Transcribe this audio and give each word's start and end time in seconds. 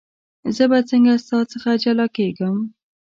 زه 0.55 0.63
به 0.71 0.79
څنګه 0.89 1.13
ستا 1.23 1.37
څخه 1.51 1.69
جلا 1.83 2.07
کېږم. 2.17 2.55